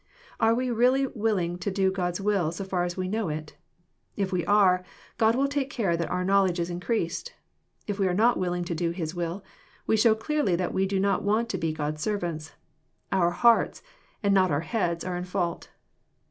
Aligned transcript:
Are 0.39 0.55
we 0.55 0.71
really 0.71 1.05
willing 1.05 1.59
to 1.59 1.69
do 1.69 1.91
God's 1.91 2.19
will 2.19 2.51
so 2.51 2.63
far 2.63 2.83
as 2.83 2.97
we 2.97 3.07
know 3.07 3.29
it? 3.29 3.55
If 4.15 4.31
we 4.31 4.43
are, 4.47 4.83
God 5.19 5.35
will 5.35 5.47
take 5.47 5.69
care 5.69 5.95
that 5.95 6.09
our 6.09 6.25
knowledge 6.25 6.59
is 6.59 6.71
increased. 6.71 7.33
If 7.85 7.99
we 7.99 8.07
are 8.07 8.13
not 8.15 8.39
willing 8.39 8.63
to 8.63 8.73
do 8.73 8.89
His 8.89 9.13
will, 9.13 9.43
we 9.85 9.95
show 9.95 10.15
clearly 10.15 10.55
that 10.55 10.73
we 10.73 10.87
do 10.87 10.99
not 10.99 11.21
want 11.21 11.49
to 11.49 11.57
be 11.59 11.71
God's 11.71 12.01
servants. 12.01 12.53
Our 13.11 13.29
hearts 13.29 13.83
and 14.23 14.33
not 14.33 14.49
our 14.49 14.61
heads 14.61 15.03
are 15.05 15.15
in 15.17 15.23
fault. 15.25 15.69